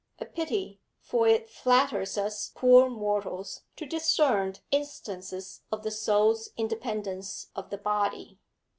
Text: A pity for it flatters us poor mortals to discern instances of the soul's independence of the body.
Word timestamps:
A 0.17 0.25
pity 0.25 0.81
for 0.99 1.27
it 1.27 1.47
flatters 1.47 2.17
us 2.17 2.51
poor 2.55 2.89
mortals 2.89 3.61
to 3.75 3.85
discern 3.85 4.55
instances 4.71 5.61
of 5.71 5.83
the 5.83 5.91
soul's 5.91 6.49
independence 6.57 7.51
of 7.55 7.69
the 7.69 7.77
body. 7.77 8.39